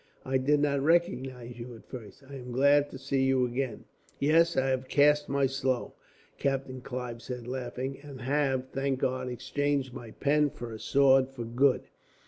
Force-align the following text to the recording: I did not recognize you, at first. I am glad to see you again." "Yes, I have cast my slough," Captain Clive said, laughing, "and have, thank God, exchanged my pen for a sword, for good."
I 0.25 0.39
did 0.39 0.61
not 0.61 0.81
recognize 0.81 1.59
you, 1.59 1.75
at 1.75 1.85
first. 1.85 2.23
I 2.27 2.33
am 2.33 2.51
glad 2.51 2.89
to 2.89 2.97
see 2.97 3.21
you 3.23 3.45
again." 3.45 3.85
"Yes, 4.17 4.57
I 4.57 4.65
have 4.69 4.87
cast 4.87 5.29
my 5.29 5.45
slough," 5.45 5.91
Captain 6.39 6.81
Clive 6.81 7.21
said, 7.21 7.47
laughing, 7.47 7.99
"and 8.01 8.21
have, 8.21 8.69
thank 8.69 8.97
God, 8.97 9.27
exchanged 9.29 9.93
my 9.93 10.09
pen 10.09 10.49
for 10.49 10.71
a 10.71 10.79
sword, 10.79 11.29
for 11.29 11.45
good." 11.45 11.83